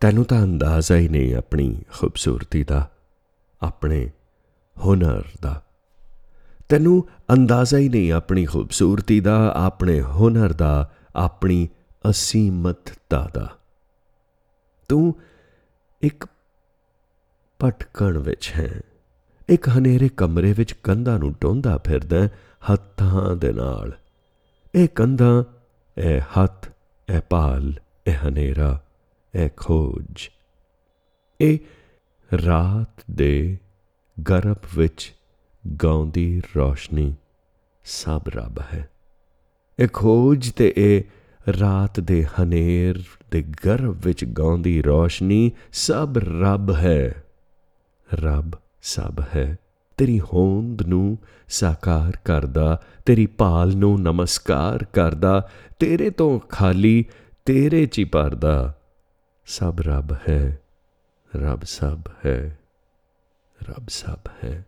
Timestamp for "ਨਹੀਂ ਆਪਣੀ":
1.08-1.82, 7.88-8.44